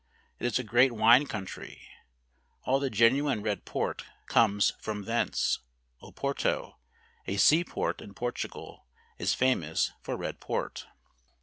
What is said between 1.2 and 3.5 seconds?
coun¬ try; all the genuine